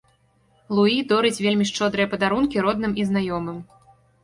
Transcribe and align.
Луі 0.77 0.95
дорыць 1.11 1.43
вельмі 1.47 1.69
шчодрыя 1.71 2.11
падарункі 2.15 2.65
родным 2.67 2.99
і 3.03 3.09
знаёмым. 3.13 3.57